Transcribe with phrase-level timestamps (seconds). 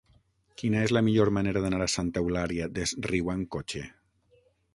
[0.61, 3.85] Quina és la millor manera d'anar a Santa Eulària des Riu amb cotxe?